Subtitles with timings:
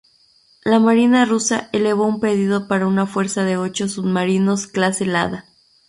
[0.63, 5.45] La Marina rusa elevó un pedido para una fuerza de ocho submarinos Clase Lada.